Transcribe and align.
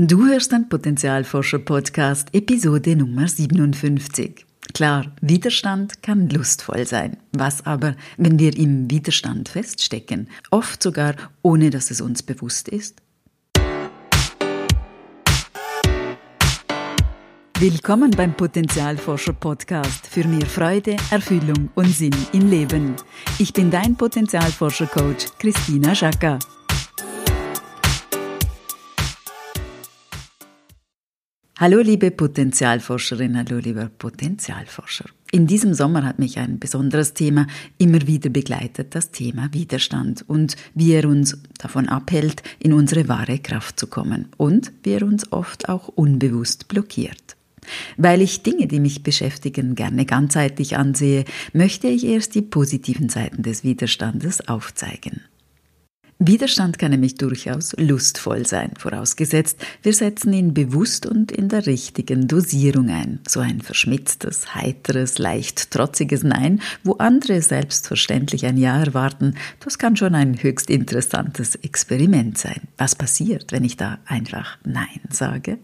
Du 0.00 0.24
hörst 0.26 0.52
den 0.52 0.68
Potenzialforscher-Podcast, 0.68 2.28
Episode 2.32 2.94
Nummer 2.94 3.26
57. 3.26 4.46
Klar, 4.72 5.10
Widerstand 5.20 6.04
kann 6.04 6.30
lustvoll 6.30 6.86
sein. 6.86 7.16
Was 7.32 7.66
aber, 7.66 7.96
wenn 8.16 8.38
wir 8.38 8.56
im 8.56 8.88
Widerstand 8.88 9.48
feststecken, 9.48 10.28
oft 10.52 10.84
sogar 10.84 11.16
ohne 11.42 11.70
dass 11.70 11.90
es 11.90 12.00
uns 12.00 12.22
bewusst 12.22 12.68
ist? 12.68 13.02
Willkommen 17.58 18.12
beim 18.12 18.36
Potenzialforscher 18.36 19.32
Podcast 19.32 20.06
für 20.06 20.24
mehr 20.28 20.46
Freude, 20.46 20.94
Erfüllung 21.10 21.70
und 21.74 21.88
Sinn 21.88 22.14
im 22.32 22.48
Leben. 22.48 22.94
Ich 23.40 23.52
bin 23.52 23.68
dein 23.68 23.96
Potenzialforscher 23.96 24.86
Coach 24.86 25.26
Christina 25.40 25.92
Schacker. 25.92 26.38
Hallo 31.60 31.80
liebe 31.80 32.12
Potenzialforscherin, 32.12 33.36
hallo 33.36 33.58
lieber 33.58 33.90
Potenzialforscher. 33.98 35.06
In 35.32 35.48
diesem 35.48 35.74
Sommer 35.74 36.04
hat 36.04 36.20
mich 36.20 36.38
ein 36.38 36.60
besonderes 36.60 37.14
Thema 37.14 37.48
immer 37.78 38.06
wieder 38.06 38.30
begleitet, 38.30 38.94
das 38.94 39.10
Thema 39.10 39.52
Widerstand 39.52 40.24
und 40.28 40.54
wie 40.76 40.92
er 40.92 41.08
uns 41.08 41.36
davon 41.58 41.88
abhält, 41.88 42.44
in 42.60 42.72
unsere 42.72 43.08
wahre 43.08 43.40
Kraft 43.40 43.80
zu 43.80 43.88
kommen 43.88 44.28
und 44.36 44.70
wie 44.84 44.92
er 44.92 45.02
uns 45.02 45.32
oft 45.32 45.68
auch 45.68 45.88
unbewusst 45.88 46.68
blockiert. 46.68 47.34
Weil 47.96 48.22
ich 48.22 48.44
Dinge, 48.44 48.68
die 48.68 48.78
mich 48.78 49.02
beschäftigen, 49.02 49.74
gerne 49.74 50.06
ganzheitlich 50.06 50.76
ansehe, 50.76 51.24
möchte 51.52 51.88
ich 51.88 52.04
erst 52.04 52.36
die 52.36 52.42
positiven 52.42 53.08
Seiten 53.08 53.42
des 53.42 53.64
Widerstandes 53.64 54.46
aufzeigen. 54.46 55.22
Widerstand 56.20 56.80
kann 56.80 56.90
nämlich 56.90 57.14
durchaus 57.14 57.76
lustvoll 57.78 58.44
sein, 58.44 58.72
vorausgesetzt, 58.76 59.64
wir 59.82 59.92
setzen 59.92 60.32
ihn 60.32 60.52
bewusst 60.52 61.06
und 61.06 61.30
in 61.30 61.48
der 61.48 61.66
richtigen 61.66 62.26
Dosierung 62.26 62.90
ein. 62.90 63.20
So 63.28 63.38
ein 63.38 63.60
verschmitztes, 63.60 64.52
heiteres, 64.52 65.18
leicht 65.18 65.70
trotziges 65.70 66.24
Nein, 66.24 66.60
wo 66.82 66.94
andere 66.94 67.40
selbstverständlich 67.40 68.46
ein 68.46 68.56
Ja 68.56 68.82
erwarten, 68.82 69.36
das 69.60 69.78
kann 69.78 69.94
schon 69.94 70.16
ein 70.16 70.42
höchst 70.42 70.70
interessantes 70.70 71.54
Experiment 71.54 72.36
sein. 72.36 72.62
Was 72.76 72.96
passiert, 72.96 73.52
wenn 73.52 73.62
ich 73.62 73.76
da 73.76 74.00
einfach 74.04 74.58
Nein 74.64 75.00
sage? 75.10 75.58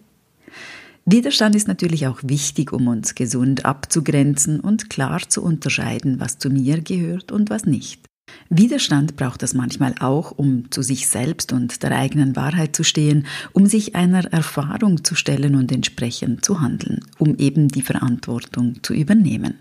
Widerstand 1.04 1.56
ist 1.56 1.66
natürlich 1.66 2.06
auch 2.06 2.20
wichtig, 2.22 2.72
um 2.72 2.86
uns 2.86 3.16
gesund 3.16 3.64
abzugrenzen 3.64 4.60
und 4.60 4.88
klar 4.88 5.20
zu 5.28 5.42
unterscheiden, 5.42 6.20
was 6.20 6.38
zu 6.38 6.48
mir 6.48 6.80
gehört 6.80 7.32
und 7.32 7.50
was 7.50 7.66
nicht. 7.66 8.06
Widerstand 8.50 9.16
braucht 9.16 9.42
es 9.42 9.54
manchmal 9.54 9.94
auch, 10.00 10.30
um 10.32 10.70
zu 10.70 10.82
sich 10.82 11.08
selbst 11.08 11.52
und 11.52 11.82
der 11.82 11.92
eigenen 11.92 12.36
Wahrheit 12.36 12.76
zu 12.76 12.84
stehen, 12.84 13.26
um 13.52 13.66
sich 13.66 13.94
einer 13.94 14.24
Erfahrung 14.32 15.02
zu 15.04 15.14
stellen 15.14 15.54
und 15.54 15.72
entsprechend 15.72 16.44
zu 16.44 16.60
handeln, 16.60 17.00
um 17.18 17.36
eben 17.36 17.68
die 17.68 17.82
Verantwortung 17.82 18.82
zu 18.82 18.94
übernehmen. 18.94 19.54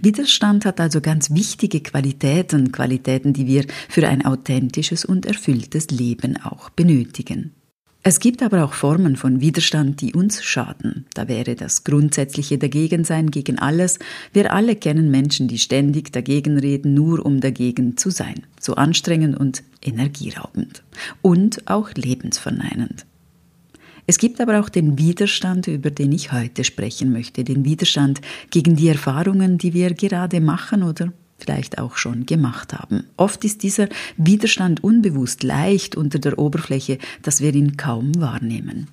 Widerstand 0.00 0.64
hat 0.64 0.80
also 0.80 1.00
ganz 1.00 1.30
wichtige 1.30 1.80
Qualitäten, 1.80 2.72
Qualitäten, 2.72 3.32
die 3.32 3.46
wir 3.46 3.64
für 3.88 4.06
ein 4.08 4.24
authentisches 4.24 5.04
und 5.04 5.26
erfülltes 5.26 5.90
Leben 5.90 6.36
auch 6.36 6.70
benötigen. 6.70 7.52
Es 8.04 8.18
gibt 8.18 8.42
aber 8.42 8.64
auch 8.64 8.72
Formen 8.72 9.14
von 9.14 9.40
Widerstand, 9.40 10.00
die 10.00 10.12
uns 10.12 10.42
schaden. 10.42 11.06
Da 11.14 11.28
wäre 11.28 11.54
das 11.54 11.84
grundsätzliche 11.84 12.58
Dagegensein 12.58 13.30
gegen 13.30 13.60
alles. 13.60 14.00
Wir 14.32 14.52
alle 14.52 14.74
kennen 14.74 15.12
Menschen, 15.12 15.46
die 15.46 15.58
ständig 15.58 16.12
dagegen 16.12 16.58
reden, 16.58 16.94
nur 16.94 17.24
um 17.24 17.40
dagegen 17.40 17.96
zu 17.96 18.10
sein. 18.10 18.42
So 18.58 18.74
anstrengend 18.74 19.38
und 19.38 19.62
energieraubend. 19.80 20.82
Und 21.22 21.70
auch 21.70 21.90
lebensverneinend. 21.94 23.06
Es 24.08 24.18
gibt 24.18 24.40
aber 24.40 24.58
auch 24.58 24.68
den 24.68 24.98
Widerstand, 24.98 25.68
über 25.68 25.92
den 25.92 26.10
ich 26.10 26.32
heute 26.32 26.64
sprechen 26.64 27.12
möchte, 27.12 27.44
den 27.44 27.64
Widerstand 27.64 28.20
gegen 28.50 28.74
die 28.74 28.88
Erfahrungen, 28.88 29.58
die 29.58 29.74
wir 29.74 29.94
gerade 29.94 30.40
machen 30.40 30.82
oder 30.82 31.12
vielleicht 31.42 31.78
auch 31.78 31.96
schon 31.96 32.26
gemacht 32.26 32.72
haben. 32.72 33.04
Oft 33.16 33.44
ist 33.44 33.62
dieser 33.62 33.88
Widerstand 34.16 34.82
unbewusst 34.82 35.42
leicht 35.42 35.96
unter 35.96 36.18
der 36.18 36.38
Oberfläche, 36.38 36.98
dass 37.22 37.40
wir 37.40 37.54
ihn 37.54 37.76
kaum 37.76 38.20
wahrnehmen. 38.20 38.88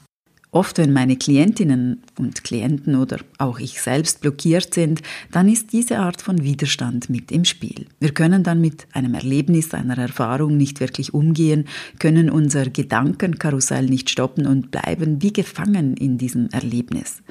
Oft, 0.52 0.80
wenn 0.80 0.92
meine 0.92 1.16
Klientinnen 1.16 2.02
und 2.18 2.44
Klienten 2.44 2.96
oder 2.96 3.20
auch 3.38 3.60
ich 3.60 3.80
selbst 3.80 4.22
blockiert 4.22 4.74
sind, 4.74 5.04
dann 5.32 5.48
ist 5.48 5.74
diese 5.74 6.00
Art 6.00 6.24
von 6.24 6.42
Widerstand 6.42 7.08
mit 7.08 7.32
im 7.32 7.46
Spiel. 7.46 7.86
Wir 8.00 8.16
können 8.16 8.44
dann 8.44 8.59
mit 8.59 8.88
einem 8.94 9.14
Erlebnis, 9.14 9.76
einer 9.76 10.00
Erfahrung 10.00 10.58
nicht 10.58 10.80
wirklich 10.80 11.14
umgehen, 11.14 11.66
können 12.00 12.32
unser 12.32 12.66
Gedankenkarussell 12.66 13.86
nicht 13.86 14.09
stoppen 14.09 14.48
und 14.48 14.72
bleiben 14.72 15.22
wie 15.22 15.34
gefangen 15.34 15.96
in 15.96 16.18
diesem 16.18 16.50
Erlebnis. 16.50 17.22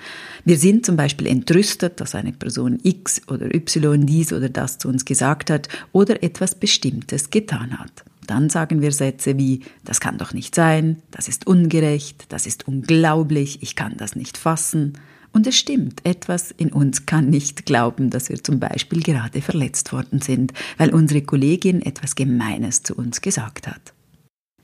Wir 0.44 0.56
sind 0.56 0.86
zum 0.86 0.94
Beispiel 0.94 1.26
entrüstet, 1.26 2.00
dass 2.00 2.14
eine 2.14 2.32
Person 2.32 2.78
X 2.84 3.22
oder 3.26 3.52
Y 3.52 4.06
dies 4.06 4.32
oder 4.32 4.48
das 4.48 4.78
zu 4.78 4.86
uns 4.86 5.04
gesagt 5.04 5.50
hat 5.50 5.68
oder 5.90 6.22
etwas 6.22 6.54
Bestimmtes 6.54 7.30
getan 7.30 7.80
hat. 7.80 8.04
Dann 8.28 8.50
sagen 8.50 8.82
wir 8.82 8.92
Sätze 8.92 9.38
wie, 9.38 9.62
das 9.84 10.00
kann 10.00 10.18
doch 10.18 10.34
nicht 10.34 10.54
sein, 10.54 10.98
das 11.10 11.28
ist 11.28 11.46
ungerecht, 11.46 12.26
das 12.28 12.46
ist 12.46 12.68
unglaublich, 12.68 13.62
ich 13.62 13.74
kann 13.74 13.96
das 13.96 14.16
nicht 14.16 14.36
fassen. 14.36 14.98
Und 15.32 15.46
es 15.46 15.56
stimmt, 15.56 16.04
etwas 16.04 16.50
in 16.50 16.70
uns 16.70 17.06
kann 17.06 17.30
nicht 17.30 17.64
glauben, 17.64 18.10
dass 18.10 18.28
wir 18.28 18.44
zum 18.44 18.60
Beispiel 18.60 19.02
gerade 19.02 19.40
verletzt 19.40 19.94
worden 19.94 20.20
sind, 20.20 20.52
weil 20.76 20.90
unsere 20.90 21.22
Kollegin 21.22 21.80
etwas 21.80 22.16
Gemeines 22.16 22.82
zu 22.82 22.94
uns 22.94 23.22
gesagt 23.22 23.66
hat. 23.66 23.94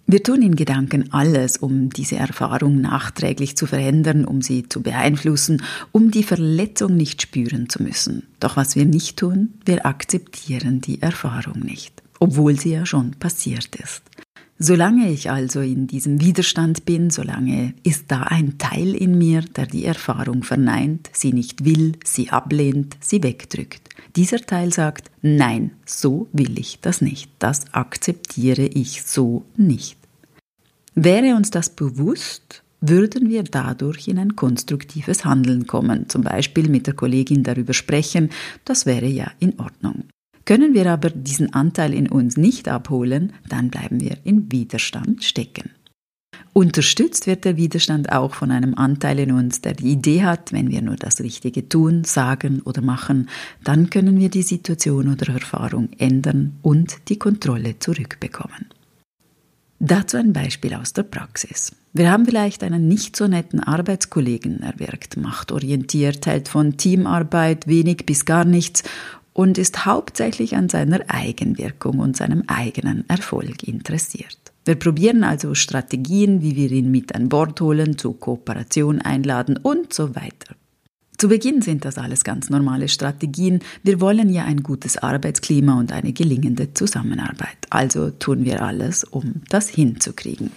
Wir 0.06 0.22
tun 0.22 0.42
in 0.42 0.56
Gedanken 0.56 1.14
alles, 1.14 1.56
um 1.56 1.88
diese 1.88 2.16
Erfahrung 2.16 2.82
nachträglich 2.82 3.56
zu 3.56 3.64
verändern, 3.64 4.26
um 4.26 4.42
sie 4.42 4.68
zu 4.68 4.82
beeinflussen, 4.82 5.62
um 5.90 6.10
die 6.10 6.22
Verletzung 6.22 6.94
nicht 6.96 7.22
spüren 7.22 7.70
zu 7.70 7.82
müssen. 7.82 8.24
Doch 8.40 8.58
was 8.58 8.76
wir 8.76 8.84
nicht 8.84 9.16
tun, 9.16 9.54
wir 9.64 9.86
akzeptieren 9.86 10.82
die 10.82 11.00
Erfahrung 11.00 11.60
nicht 11.60 12.03
obwohl 12.20 12.58
sie 12.58 12.72
ja 12.72 12.86
schon 12.86 13.12
passiert 13.12 13.76
ist. 13.76 14.02
Solange 14.58 15.10
ich 15.10 15.30
also 15.30 15.60
in 15.60 15.88
diesem 15.88 16.20
Widerstand 16.20 16.84
bin, 16.84 17.10
solange 17.10 17.74
ist 17.82 18.04
da 18.08 18.22
ein 18.22 18.56
Teil 18.56 18.94
in 18.94 19.18
mir, 19.18 19.42
der 19.42 19.66
die 19.66 19.84
Erfahrung 19.84 20.44
verneint, 20.44 21.10
sie 21.12 21.32
nicht 21.32 21.64
will, 21.64 21.96
sie 22.04 22.30
ablehnt, 22.30 22.96
sie 23.00 23.22
wegdrückt. 23.22 23.88
Dieser 24.14 24.38
Teil 24.38 24.72
sagt, 24.72 25.10
nein, 25.22 25.72
so 25.84 26.28
will 26.32 26.56
ich 26.56 26.78
das 26.80 27.00
nicht, 27.00 27.30
das 27.40 27.74
akzeptiere 27.74 28.66
ich 28.66 29.02
so 29.02 29.44
nicht. 29.56 29.98
Wäre 30.94 31.34
uns 31.34 31.50
das 31.50 31.70
bewusst, 31.70 32.62
würden 32.80 33.28
wir 33.28 33.42
dadurch 33.42 34.06
in 34.06 34.20
ein 34.20 34.36
konstruktives 34.36 35.24
Handeln 35.24 35.66
kommen, 35.66 36.08
zum 36.08 36.22
Beispiel 36.22 36.68
mit 36.68 36.86
der 36.86 36.94
Kollegin 36.94 37.42
darüber 37.42 37.74
sprechen, 37.74 38.30
das 38.64 38.86
wäre 38.86 39.08
ja 39.08 39.32
in 39.40 39.58
Ordnung. 39.58 40.04
Können 40.44 40.74
wir 40.74 40.90
aber 40.90 41.10
diesen 41.10 41.54
Anteil 41.54 41.94
in 41.94 42.08
uns 42.08 42.36
nicht 42.36 42.68
abholen, 42.68 43.32
dann 43.48 43.70
bleiben 43.70 44.00
wir 44.00 44.18
in 44.24 44.52
Widerstand 44.52 45.24
stecken. 45.24 45.70
Unterstützt 46.52 47.26
wird 47.26 47.44
der 47.44 47.56
Widerstand 47.56 48.12
auch 48.12 48.34
von 48.34 48.52
einem 48.52 48.74
Anteil 48.74 49.18
in 49.18 49.32
uns, 49.32 49.60
der 49.60 49.74
die 49.74 49.90
Idee 49.90 50.22
hat, 50.22 50.52
wenn 50.52 50.70
wir 50.70 50.82
nur 50.82 50.94
das 50.94 51.20
Richtige 51.20 51.68
tun, 51.68 52.04
sagen 52.04 52.62
oder 52.64 52.80
machen, 52.80 53.28
dann 53.64 53.90
können 53.90 54.20
wir 54.20 54.28
die 54.28 54.42
Situation 54.42 55.12
oder 55.12 55.32
Erfahrung 55.32 55.88
ändern 55.98 56.52
und 56.62 57.08
die 57.08 57.18
Kontrolle 57.18 57.80
zurückbekommen. 57.80 58.66
Dazu 59.80 60.16
ein 60.16 60.32
Beispiel 60.32 60.74
aus 60.74 60.92
der 60.92 61.02
Praxis. 61.02 61.72
Wir 61.92 62.10
haben 62.10 62.24
vielleicht 62.24 62.62
einen 62.62 62.86
nicht 62.86 63.16
so 63.16 63.26
netten 63.26 63.60
Arbeitskollegen, 63.60 64.62
er 64.62 64.78
wirkt 64.78 65.16
machtorientiert, 65.16 66.26
hält 66.26 66.48
von 66.48 66.76
Teamarbeit 66.76 67.66
wenig 67.66 68.06
bis 68.06 68.24
gar 68.24 68.44
nichts 68.44 68.84
und 69.34 69.58
ist 69.58 69.84
hauptsächlich 69.84 70.56
an 70.56 70.70
seiner 70.70 71.00
Eigenwirkung 71.08 71.98
und 71.98 72.16
seinem 72.16 72.44
eigenen 72.46 73.06
Erfolg 73.08 73.64
interessiert. 73.64 74.38
Wir 74.64 74.76
probieren 74.76 75.24
also 75.24 75.54
Strategien, 75.54 76.40
wie 76.40 76.56
wir 76.56 76.70
ihn 76.70 76.90
mit 76.90 77.14
an 77.14 77.28
Bord 77.28 77.60
holen, 77.60 77.98
zur 77.98 78.18
Kooperation 78.18 79.02
einladen 79.02 79.58
und 79.58 79.92
so 79.92 80.14
weiter. 80.14 80.54
Zu 81.18 81.28
Beginn 81.28 81.62
sind 81.62 81.84
das 81.84 81.98
alles 81.98 82.24
ganz 82.24 82.48
normale 82.50 82.88
Strategien. 82.88 83.60
Wir 83.82 84.00
wollen 84.00 84.30
ja 84.30 84.44
ein 84.44 84.62
gutes 84.62 84.96
Arbeitsklima 84.96 85.78
und 85.78 85.92
eine 85.92 86.12
gelingende 86.12 86.74
Zusammenarbeit. 86.74 87.56
Also 87.70 88.10
tun 88.10 88.44
wir 88.44 88.62
alles, 88.62 89.04
um 89.04 89.42
das 89.48 89.68
hinzukriegen. 89.68 90.50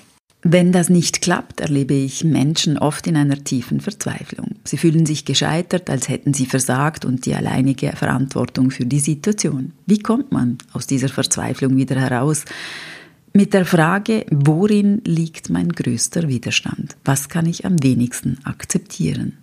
Wenn 0.49 0.71
das 0.71 0.87
nicht 0.87 1.21
klappt, 1.21 1.59
erlebe 1.59 1.93
ich 1.93 2.23
Menschen 2.23 2.77
oft 2.77 3.05
in 3.05 3.17
einer 3.17 3.43
tiefen 3.43 3.81
Verzweiflung. 3.81 4.55
Sie 4.63 4.77
fühlen 4.77 5.05
sich 5.05 5.25
gescheitert, 5.25 5.89
als 5.89 6.07
hätten 6.07 6.33
sie 6.33 6.45
versagt 6.45 7.03
und 7.03 7.25
die 7.25 7.35
alleinige 7.35 7.91
Verantwortung 7.91 8.71
für 8.71 8.85
die 8.85 9.01
Situation. 9.01 9.73
Wie 9.85 9.99
kommt 9.99 10.31
man 10.31 10.57
aus 10.71 10.87
dieser 10.87 11.09
Verzweiflung 11.09 11.75
wieder 11.75 11.99
heraus? 11.99 12.45
Mit 13.33 13.53
der 13.53 13.65
Frage, 13.65 14.25
worin 14.31 15.01
liegt 15.03 15.49
mein 15.49 15.67
größter 15.67 16.29
Widerstand? 16.29 16.95
Was 17.03 17.27
kann 17.27 17.45
ich 17.45 17.65
am 17.65 17.83
wenigsten 17.83 18.37
akzeptieren? 18.45 19.33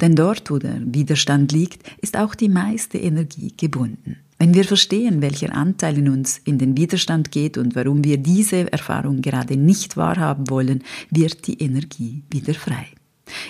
Denn 0.00 0.16
dort, 0.16 0.50
wo 0.50 0.58
der 0.58 0.80
Widerstand 0.86 1.52
liegt, 1.52 1.88
ist 2.02 2.16
auch 2.16 2.34
die 2.34 2.48
meiste 2.48 2.98
Energie 2.98 3.52
gebunden. 3.56 4.16
Wenn 4.40 4.54
wir 4.54 4.64
verstehen, 4.64 5.20
welcher 5.20 5.54
Anteil 5.54 5.98
in 5.98 6.08
uns 6.08 6.38
in 6.38 6.56
den 6.56 6.74
Widerstand 6.74 7.30
geht 7.30 7.58
und 7.58 7.76
warum 7.76 8.04
wir 8.04 8.16
diese 8.16 8.72
Erfahrung 8.72 9.20
gerade 9.20 9.58
nicht 9.58 9.98
wahrhaben 9.98 10.48
wollen, 10.48 10.82
wird 11.10 11.46
die 11.46 11.62
Energie 11.62 12.22
wieder 12.30 12.54
frei. 12.54 12.86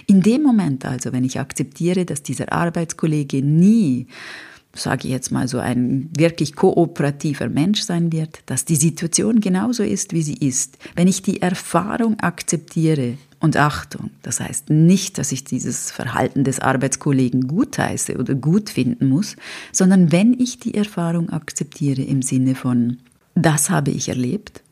In 0.09 0.21
dem 0.21 0.43
Moment 0.43 0.85
also, 0.85 1.13
wenn 1.13 1.23
ich 1.23 1.39
akzeptiere, 1.39 2.05
dass 2.05 2.25
dieser 2.25 2.53
Arbeitskollege 2.53 3.41
nie 3.41 4.09
sage 4.73 5.09
ich 5.09 5.13
jetzt 5.13 5.31
mal 5.33 5.49
so 5.49 5.59
ein 5.59 6.11
wirklich 6.17 6.55
kooperativer 6.55 7.49
Mensch 7.49 7.83
sein 7.83 8.13
wird, 8.13 8.41
dass 8.47 8.65
die 8.65 8.77
Situation 8.77 9.41
genauso 9.41 9.83
ist, 9.83 10.13
wie 10.13 10.23
sie 10.23 10.37
ist. 10.37 10.79
Wenn 10.95 11.09
ich 11.09 11.23
die 11.23 11.43
Erfahrung 11.43 12.21
akzeptiere, 12.21 13.17
und 13.41 13.57
Achtung, 13.57 14.11
das 14.23 14.39
heißt 14.41 14.69
nicht, 14.69 15.17
dass 15.17 15.33
ich 15.33 15.45
dieses 15.45 15.91
Verhalten 15.91 16.45
des 16.45 16.61
Arbeitskollegen 16.61 17.49
gutheiße 17.49 18.19
oder 18.19 18.35
gut 18.35 18.69
finden 18.69 19.09
muss, 19.09 19.37
sondern 19.73 20.13
wenn 20.13 20.39
ich 20.39 20.59
die 20.59 20.75
Erfahrung 20.75 21.31
akzeptiere 21.31 22.03
im 22.03 22.21
Sinne 22.21 22.55
von, 22.55 22.99
das 23.35 23.71
habe 23.71 23.91
ich 23.93 24.11
erlebt, 24.11 24.63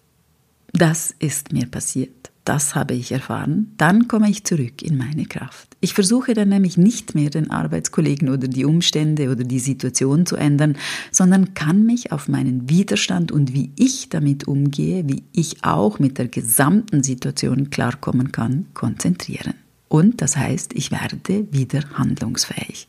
das 0.73 1.15
ist 1.19 1.53
mir 1.53 1.67
passiert, 1.67 2.31
das 2.49 2.75
habe 2.75 2.95
ich 2.95 3.13
erfahren, 3.13 3.75
dann 3.77 4.09
komme 4.09 4.31
ich 4.31 4.45
zurück 4.45 4.81
in 4.83 4.97
meine 4.97 5.27
Kraft. 5.27 5.77
Ich 5.81 5.93
versuche 5.93 6.33
dann 6.33 6.49
nämlich 6.49 6.79
nicht 6.79 7.15
mehr 7.15 7.29
den 7.29 7.51
Arbeitskollegen 7.51 8.31
oder 8.31 8.49
die 8.49 8.65
Umstände 8.65 9.31
oder 9.31 9.45
die 9.45 9.59
Situation 9.59 10.25
zu 10.25 10.37
ändern, 10.37 10.77
sondern 11.13 11.53
kann 11.53 11.85
mich 11.85 12.11
auf 12.11 12.27
meinen 12.27 12.71
Widerstand 12.71 13.31
und 13.33 13.53
wie 13.53 13.71
ich 13.77 14.09
damit 14.09 14.49
umgehe, 14.49 15.07
wie 15.07 15.25
ich 15.33 15.63
auch 15.63 15.99
mit 15.99 16.17
der 16.17 16.29
gesamten 16.29 17.03
Situation 17.03 17.69
klarkommen 17.69 18.33
kann, 18.33 18.67
konzentrieren. 18.73 19.55
Und 19.89 20.23
das 20.23 20.37
heißt, 20.37 20.73
ich 20.75 20.91
werde 20.91 21.19
wieder 21.53 21.83
handlungsfähig. 21.95 22.89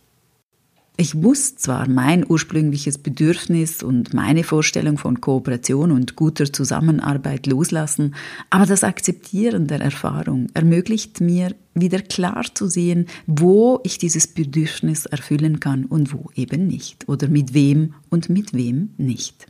Ich 1.02 1.16
muss 1.16 1.56
zwar 1.56 1.88
mein 1.88 2.30
ursprüngliches 2.30 2.98
Bedürfnis 2.98 3.84
und 3.84 4.14
meine 4.14 4.44
Vorstellung 4.44 4.98
von 4.98 5.22
Kooperation 5.22 5.94
und 5.94 6.18
guter 6.18 6.52
Zusammenarbeit 6.52 7.48
loslassen, 7.48 8.16
aber 8.50 8.66
das 8.66 8.84
Akzeptieren 8.84 9.68
der 9.68 9.80
Erfahrung 9.80 10.48
ermöglicht 10.54 11.22
mir 11.22 11.56
wieder 11.74 12.02
klar 12.02 12.44
zu 12.54 12.68
sehen, 12.68 13.06
wo 13.28 13.80
ich 13.86 13.98
dieses 13.98 14.28
Bedürfnis 14.28 15.06
erfüllen 15.06 15.62
kann 15.62 15.86
und 15.86 16.12
wo 16.12 16.32
eben 16.36 16.68
nicht 16.68 17.08
oder 17.08 17.30
mit 17.30 17.54
wem 17.54 17.94
und 18.10 18.28
mit 18.28 18.54
wem 18.54 18.90
nicht. 18.98 19.48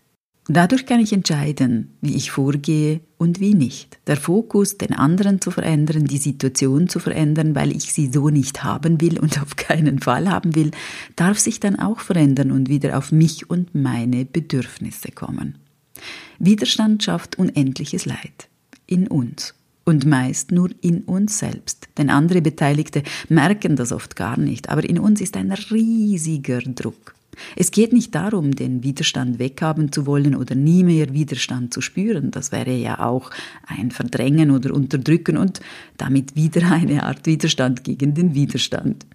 Dadurch 0.51 0.87
kann 0.87 0.99
ich 0.99 1.13
entscheiden, 1.13 1.95
wie 2.01 2.15
ich 2.15 2.31
vorgehe 2.31 3.01
und 3.19 3.39
wie 3.39 3.53
nicht. 3.53 3.99
Der 4.07 4.17
Fokus, 4.17 4.79
den 4.79 4.93
anderen 4.93 5.41
zu 5.41 5.51
verändern, 5.51 6.05
die 6.05 6.17
Situation 6.17 6.89
zu 6.89 6.99
verändern, 6.99 7.53
weil 7.53 7.71
ich 7.71 7.93
sie 7.93 8.09
so 8.11 8.29
nicht 8.29 8.63
haben 8.63 8.99
will 8.99 9.19
und 9.19 9.39
auf 9.39 9.57
keinen 9.57 9.99
Fall 9.99 10.27
haben 10.27 10.55
will, 10.55 10.71
darf 11.15 11.37
sich 11.37 11.59
dann 11.59 11.77
auch 11.77 11.99
verändern 11.99 12.49
und 12.49 12.67
wieder 12.67 12.97
auf 12.97 13.11
mich 13.11 13.47
und 13.47 13.75
meine 13.75 14.25
Bedürfnisse 14.25 15.11
kommen. 15.11 15.59
Widerstand 16.39 17.03
schafft 17.03 17.37
unendliches 17.37 18.07
Leid 18.07 18.49
in 18.87 19.07
uns 19.07 19.53
und 19.85 20.07
meist 20.07 20.51
nur 20.51 20.71
in 20.81 21.01
uns 21.01 21.37
selbst. 21.37 21.89
Denn 21.99 22.09
andere 22.09 22.41
Beteiligte 22.41 23.03
merken 23.27 23.75
das 23.75 23.91
oft 23.91 24.15
gar 24.15 24.39
nicht, 24.39 24.69
aber 24.69 24.83
in 24.83 24.97
uns 24.97 25.21
ist 25.21 25.37
ein 25.37 25.51
riesiger 25.51 26.61
Druck. 26.61 27.13
Es 27.55 27.71
geht 27.71 27.93
nicht 27.93 28.13
darum, 28.15 28.51
den 28.55 28.83
Widerstand 28.83 29.39
weghaben 29.39 29.91
zu 29.91 30.05
wollen 30.05 30.35
oder 30.35 30.55
nie 30.55 30.83
mehr 30.83 31.13
Widerstand 31.13 31.73
zu 31.73 31.81
spüren. 31.81 32.31
Das 32.31 32.51
wäre 32.51 32.75
ja 32.75 32.99
auch 32.99 33.31
ein 33.65 33.91
Verdrängen 33.91 34.51
oder 34.51 34.73
Unterdrücken 34.73 35.37
und 35.37 35.59
damit 35.97 36.35
wieder 36.35 36.71
eine 36.71 37.03
Art 37.03 37.25
Widerstand 37.25 37.83
gegen 37.83 38.13
den 38.13 38.33
Widerstand. 38.35 39.05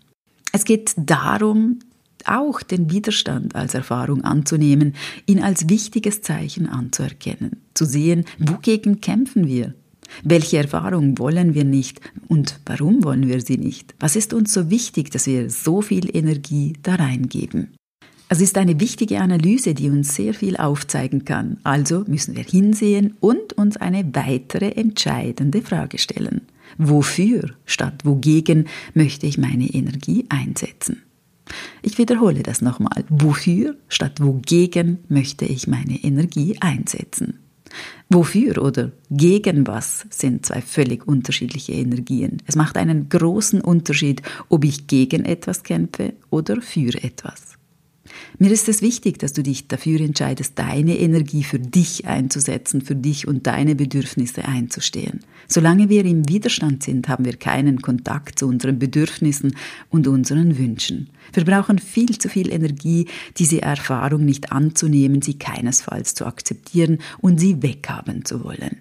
Es 0.52 0.64
geht 0.64 0.94
darum, 0.96 1.80
auch 2.26 2.62
den 2.62 2.90
Widerstand 2.90 3.54
als 3.54 3.74
Erfahrung 3.74 4.24
anzunehmen, 4.24 4.94
ihn 5.26 5.42
als 5.42 5.68
wichtiges 5.68 6.22
Zeichen 6.22 6.68
anzuerkennen, 6.68 7.62
zu 7.74 7.84
sehen, 7.84 8.24
wogegen 8.38 9.00
kämpfen 9.00 9.46
wir, 9.46 9.74
welche 10.22 10.58
Erfahrung 10.58 11.18
wollen 11.18 11.54
wir 11.54 11.64
nicht 11.64 12.00
und 12.28 12.60
warum 12.66 13.04
wollen 13.04 13.28
wir 13.28 13.40
sie 13.40 13.58
nicht? 13.58 13.94
Was 13.98 14.16
ist 14.16 14.32
uns 14.32 14.52
so 14.52 14.70
wichtig, 14.70 15.10
dass 15.10 15.26
wir 15.26 15.50
so 15.50 15.82
viel 15.82 16.14
Energie 16.14 16.74
da 16.82 16.94
reingeben? 16.96 17.74
Es 18.28 18.40
ist 18.40 18.56
eine 18.56 18.80
wichtige 18.80 19.20
Analyse, 19.20 19.74
die 19.74 19.90
uns 19.90 20.14
sehr 20.14 20.32
viel 20.32 20.56
aufzeigen 20.56 21.24
kann. 21.24 21.58
Also 21.62 22.04
müssen 22.06 22.34
wir 22.34 22.44
hinsehen 22.44 23.16
und 23.20 23.52
uns 23.52 23.76
eine 23.76 24.04
weitere 24.14 24.70
entscheidende 24.70 25.60
Frage 25.60 25.98
stellen. 25.98 26.42
Wofür 26.78 27.50
statt 27.66 28.04
wogegen 28.04 28.66
möchte 28.94 29.26
ich 29.26 29.38
meine 29.38 29.66
Energie 29.66 30.24
einsetzen? 30.30 31.02
Ich 31.82 31.98
wiederhole 31.98 32.42
das 32.42 32.62
nochmal. 32.62 33.04
Wofür 33.10 33.76
statt 33.88 34.20
wogegen 34.22 34.98
möchte 35.08 35.44
ich 35.44 35.66
meine 35.68 36.02
Energie 36.02 36.56
einsetzen? 36.60 37.40
Wofür 38.08 38.62
oder 38.62 38.92
gegen 39.10 39.66
was 39.66 40.06
sind 40.10 40.46
zwei 40.46 40.62
völlig 40.62 41.06
unterschiedliche 41.06 41.72
Energien. 41.72 42.38
Es 42.46 42.56
macht 42.56 42.76
einen 42.76 43.08
großen 43.08 43.60
Unterschied, 43.60 44.22
ob 44.48 44.64
ich 44.64 44.86
gegen 44.86 45.24
etwas 45.24 45.62
kämpfe 45.62 46.14
oder 46.30 46.60
für 46.62 46.94
etwas. 47.02 47.53
Mir 48.38 48.50
ist 48.50 48.68
es 48.68 48.82
wichtig, 48.82 49.18
dass 49.18 49.32
du 49.32 49.42
dich 49.44 49.68
dafür 49.68 50.00
entscheidest, 50.00 50.58
deine 50.58 50.98
Energie 50.98 51.44
für 51.44 51.60
dich 51.60 52.06
einzusetzen, 52.06 52.82
für 52.82 52.96
dich 52.96 53.28
und 53.28 53.46
deine 53.46 53.76
Bedürfnisse 53.76 54.44
einzustehen. 54.44 55.20
Solange 55.46 55.88
wir 55.88 56.04
im 56.04 56.28
Widerstand 56.28 56.82
sind, 56.82 57.08
haben 57.08 57.24
wir 57.24 57.36
keinen 57.36 57.80
Kontakt 57.80 58.40
zu 58.40 58.48
unseren 58.48 58.80
Bedürfnissen 58.80 59.54
und 59.88 60.08
unseren 60.08 60.58
Wünschen. 60.58 61.10
Wir 61.32 61.44
brauchen 61.44 61.78
viel 61.78 62.18
zu 62.18 62.28
viel 62.28 62.52
Energie, 62.52 63.06
diese 63.36 63.62
Erfahrung 63.62 64.24
nicht 64.24 64.50
anzunehmen, 64.50 65.22
sie 65.22 65.38
keinesfalls 65.38 66.14
zu 66.14 66.26
akzeptieren 66.26 66.98
und 67.20 67.38
sie 67.38 67.62
weghaben 67.62 68.24
zu 68.24 68.42
wollen. 68.42 68.78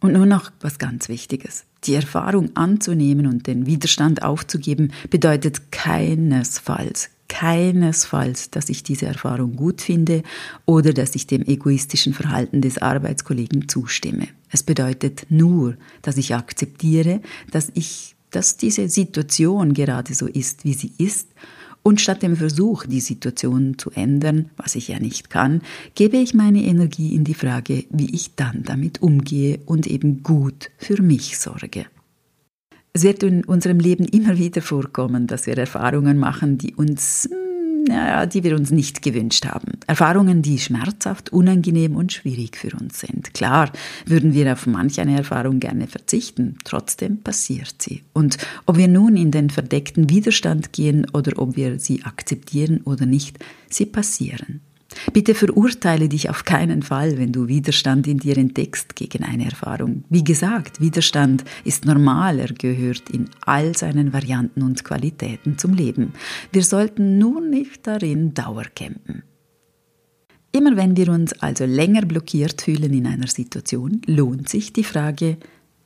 Und 0.00 0.14
nur 0.14 0.26
noch 0.26 0.50
was 0.60 0.78
ganz 0.78 1.08
Wichtiges. 1.08 1.64
Die 1.84 1.94
Erfahrung 1.94 2.56
anzunehmen 2.56 3.26
und 3.26 3.46
den 3.46 3.66
Widerstand 3.66 4.22
aufzugeben 4.22 4.92
bedeutet 5.10 5.70
keinesfalls, 5.70 7.10
keinesfalls, 7.30 8.50
dass 8.50 8.68
ich 8.68 8.82
diese 8.82 9.06
Erfahrung 9.06 9.54
gut 9.54 9.80
finde 9.80 10.22
oder 10.66 10.92
dass 10.92 11.14
ich 11.14 11.28
dem 11.28 11.46
egoistischen 11.46 12.12
Verhalten 12.12 12.60
des 12.60 12.78
Arbeitskollegen 12.78 13.68
zustimme. 13.68 14.26
Es 14.50 14.64
bedeutet 14.64 15.26
nur, 15.30 15.76
dass 16.02 16.16
ich 16.16 16.34
akzeptiere, 16.34 17.22
dass 17.52 17.70
ich, 17.74 18.16
dass 18.30 18.56
diese 18.56 18.88
Situation 18.88 19.72
gerade 19.74 20.12
so 20.12 20.26
ist, 20.26 20.64
wie 20.64 20.74
sie 20.74 20.92
ist 20.98 21.28
und 21.82 22.00
statt 22.00 22.22
dem 22.22 22.36
Versuch, 22.36 22.84
die 22.84 23.00
Situation 23.00 23.78
zu 23.78 23.92
ändern, 23.92 24.50
was 24.56 24.74
ich 24.74 24.88
ja 24.88 24.98
nicht 24.98 25.30
kann, 25.30 25.62
gebe 25.94 26.16
ich 26.16 26.34
meine 26.34 26.64
Energie 26.64 27.14
in 27.14 27.22
die 27.22 27.34
Frage, 27.34 27.84
wie 27.90 28.12
ich 28.12 28.34
dann 28.34 28.64
damit 28.64 29.02
umgehe 29.02 29.60
und 29.66 29.86
eben 29.86 30.24
gut 30.24 30.70
für 30.78 31.00
mich 31.00 31.38
sorge. 31.38 31.86
Es 32.92 33.02
wird 33.04 33.22
in 33.22 33.44
unserem 33.44 33.78
Leben 33.78 34.04
immer 34.04 34.36
wieder 34.36 34.62
vorkommen, 34.62 35.26
dass 35.26 35.46
wir 35.46 35.56
Erfahrungen 35.56 36.18
machen, 36.18 36.58
die 36.58 36.74
uns 36.74 37.28
ja, 37.88 38.26
die 38.26 38.44
wir 38.44 38.56
uns 38.56 38.70
nicht 38.70 39.02
gewünscht 39.02 39.46
haben. 39.46 39.78
Erfahrungen, 39.86 40.42
die 40.42 40.58
schmerzhaft, 40.58 41.32
unangenehm 41.32 41.96
und 41.96 42.12
schwierig 42.12 42.56
für 42.56 42.76
uns 42.76 43.00
sind. 43.00 43.32
Klar 43.34 43.72
würden 44.06 44.34
wir 44.34 44.52
auf 44.52 44.66
manch 44.66 45.00
eine 45.00 45.16
Erfahrung 45.16 45.60
gerne 45.60 45.86
verzichten, 45.86 46.56
trotzdem 46.64 47.22
passiert 47.22 47.76
sie. 47.78 48.02
Und 48.12 48.38
ob 48.66 48.76
wir 48.76 48.88
nun 48.88 49.16
in 49.16 49.30
den 49.30 49.50
verdeckten 49.50 50.10
Widerstand 50.10 50.72
gehen 50.72 51.06
oder 51.12 51.40
ob 51.40 51.56
wir 51.56 51.78
sie 51.78 52.04
akzeptieren 52.04 52.82
oder 52.84 53.06
nicht, 53.06 53.38
sie 53.68 53.86
passieren. 53.86 54.60
Bitte 55.12 55.34
verurteile 55.34 56.08
dich 56.08 56.30
auf 56.30 56.44
keinen 56.44 56.82
Fall, 56.82 57.16
wenn 57.18 57.32
du 57.32 57.48
Widerstand 57.48 58.06
in 58.06 58.18
dir 58.18 58.36
entdeckst 58.36 58.96
gegen 58.96 59.24
eine 59.24 59.46
Erfahrung. 59.46 60.04
Wie 60.08 60.24
gesagt, 60.24 60.80
Widerstand 60.80 61.44
ist 61.64 61.84
normal, 61.84 62.38
er 62.38 62.52
gehört 62.52 63.10
in 63.10 63.28
all 63.42 63.76
seinen 63.76 64.12
Varianten 64.12 64.62
und 64.62 64.84
Qualitäten 64.84 65.58
zum 65.58 65.74
Leben. 65.74 66.12
Wir 66.52 66.62
sollten 66.62 67.18
nur 67.18 67.40
nicht 67.40 67.86
darin 67.86 68.34
dauercampen. 68.34 69.22
Immer 70.52 70.76
wenn 70.76 70.96
wir 70.96 71.08
uns 71.08 71.32
also 71.34 71.64
länger 71.64 72.02
blockiert 72.02 72.62
fühlen 72.62 72.92
in 72.92 73.06
einer 73.06 73.28
Situation, 73.28 74.02
lohnt 74.06 74.48
sich 74.48 74.72
die 74.72 74.84
Frage, 74.84 75.38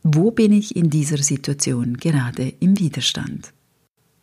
wo 0.02 0.30
bin 0.30 0.52
ich 0.52 0.76
in 0.76 0.90
dieser 0.90 1.18
Situation 1.18 1.96
gerade 1.96 2.52
im 2.60 2.78
Widerstand? 2.78 3.53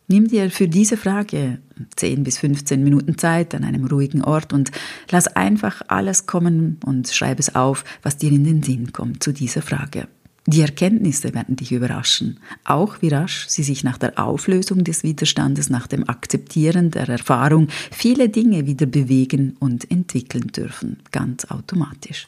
Nimm 0.08 0.28
dir 0.28 0.50
für 0.50 0.68
diese 0.68 0.96
Frage 0.96 1.58
10 1.96 2.24
bis 2.24 2.38
15 2.38 2.82
Minuten 2.82 3.16
Zeit 3.18 3.54
an 3.54 3.64
einem 3.64 3.86
ruhigen 3.86 4.22
Ort 4.22 4.52
und 4.52 4.70
lass 5.10 5.26
einfach 5.28 5.82
alles 5.88 6.26
kommen 6.26 6.78
und 6.84 7.08
schreib 7.08 7.38
es 7.38 7.54
auf, 7.54 7.84
was 8.02 8.16
dir 8.16 8.30
in 8.30 8.44
den 8.44 8.62
Sinn 8.62 8.92
kommt 8.92 9.22
zu 9.22 9.32
dieser 9.32 9.62
Frage. 9.62 10.08
Die 10.46 10.60
Erkenntnisse 10.60 11.34
werden 11.34 11.54
dich 11.54 11.70
überraschen, 11.70 12.40
auch 12.64 13.00
wie 13.00 13.08
rasch 13.08 13.46
sie 13.48 13.62
sich 13.62 13.84
nach 13.84 13.96
der 13.96 14.18
Auflösung 14.18 14.82
des 14.82 15.04
Widerstandes, 15.04 15.70
nach 15.70 15.86
dem 15.86 16.08
Akzeptieren 16.08 16.90
der 16.90 17.08
Erfahrung 17.08 17.68
viele 17.92 18.28
Dinge 18.28 18.66
wieder 18.66 18.86
bewegen 18.86 19.56
und 19.60 19.88
entwickeln 19.88 20.48
dürfen, 20.48 20.98
ganz 21.12 21.44
automatisch. 21.44 22.26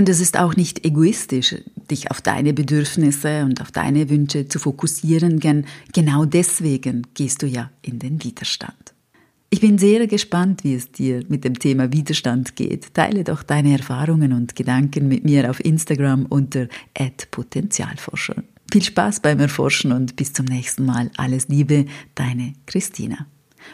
Und 0.00 0.08
es 0.08 0.18
ist 0.18 0.38
auch 0.38 0.56
nicht 0.56 0.86
egoistisch, 0.86 1.56
dich 1.90 2.10
auf 2.10 2.22
deine 2.22 2.54
Bedürfnisse 2.54 3.44
und 3.44 3.60
auf 3.60 3.70
deine 3.70 4.08
Wünsche 4.08 4.48
zu 4.48 4.58
fokussieren, 4.58 5.40
denn 5.40 5.66
genau 5.92 6.24
deswegen 6.24 7.06
gehst 7.12 7.42
du 7.42 7.46
ja 7.46 7.70
in 7.82 7.98
den 7.98 8.24
Widerstand. 8.24 8.94
Ich 9.50 9.60
bin 9.60 9.76
sehr 9.76 10.06
gespannt, 10.06 10.64
wie 10.64 10.72
es 10.72 10.90
dir 10.90 11.22
mit 11.28 11.44
dem 11.44 11.58
Thema 11.58 11.92
Widerstand 11.92 12.56
geht. 12.56 12.94
Teile 12.94 13.24
doch 13.24 13.42
deine 13.42 13.72
Erfahrungen 13.72 14.32
und 14.32 14.56
Gedanken 14.56 15.06
mit 15.06 15.24
mir 15.24 15.50
auf 15.50 15.62
Instagram 15.62 16.24
unter 16.30 16.68
@potenzialforscher. 17.30 18.42
Viel 18.72 18.82
Spaß 18.82 19.20
beim 19.20 19.38
Erforschen 19.38 19.92
und 19.92 20.16
bis 20.16 20.32
zum 20.32 20.46
nächsten 20.46 20.86
Mal. 20.86 21.10
Alles 21.18 21.48
Liebe, 21.48 21.84
deine 22.14 22.54
Christina. 22.64 23.26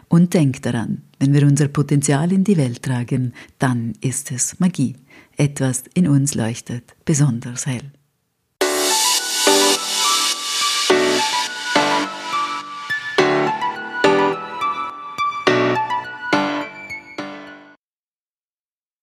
Und 0.08 0.34
denk 0.34 0.60
daran, 0.62 1.02
wenn 1.18 1.32
wir 1.32 1.46
unser 1.46 1.68
Potenzial 1.68 2.32
in 2.32 2.44
die 2.44 2.56
Welt 2.56 2.82
tragen, 2.82 3.32
dann 3.58 3.94
ist 4.00 4.32
es 4.32 4.60
Magie. 4.60 4.96
Etwas 5.36 5.84
in 5.94 6.08
uns 6.08 6.34
leuchtet 6.34 6.94
besonders 7.04 7.66
hell. 7.66 7.92